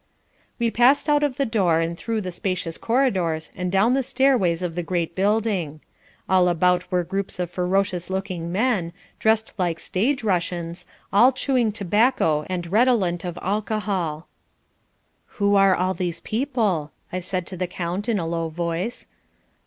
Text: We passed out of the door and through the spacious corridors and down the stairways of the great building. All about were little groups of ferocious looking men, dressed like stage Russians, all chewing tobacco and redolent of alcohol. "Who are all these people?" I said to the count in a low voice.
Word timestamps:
We 0.57 0.71
passed 0.71 1.07
out 1.09 1.21
of 1.21 1.37
the 1.37 1.45
door 1.45 1.79
and 1.79 1.95
through 1.95 2.21
the 2.21 2.31
spacious 2.31 2.79
corridors 2.79 3.51
and 3.55 3.71
down 3.71 3.93
the 3.93 4.01
stairways 4.01 4.63
of 4.63 4.73
the 4.73 4.81
great 4.81 5.13
building. 5.13 5.79
All 6.27 6.47
about 6.47 6.89
were 6.91 7.01
little 7.01 7.09
groups 7.11 7.37
of 7.37 7.51
ferocious 7.51 8.09
looking 8.09 8.51
men, 8.51 8.93
dressed 9.19 9.53
like 9.59 9.79
stage 9.79 10.23
Russians, 10.23 10.87
all 11.13 11.31
chewing 11.31 11.71
tobacco 11.71 12.47
and 12.49 12.65
redolent 12.71 13.23
of 13.23 13.37
alcohol. 13.43 14.25
"Who 15.37 15.55
are 15.55 15.75
all 15.75 15.93
these 15.93 16.19
people?" 16.21 16.91
I 17.13 17.19
said 17.19 17.45
to 17.45 17.55
the 17.57 17.67
count 17.67 18.09
in 18.09 18.17
a 18.17 18.25
low 18.25 18.49
voice. 18.49 19.05